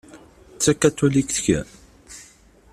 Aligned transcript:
D 0.55 0.57
takatulikt 0.63 1.37
kemm? 1.45 1.69